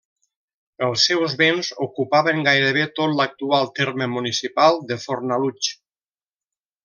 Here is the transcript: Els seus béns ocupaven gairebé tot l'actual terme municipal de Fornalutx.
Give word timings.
Els 0.85 1.01
seus 1.09 1.35
béns 1.41 1.67
ocupaven 1.87 2.41
gairebé 2.47 2.87
tot 3.01 3.13
l'actual 3.19 3.69
terme 3.81 4.07
municipal 4.15 4.81
de 4.93 4.99
Fornalutx. 5.05 5.71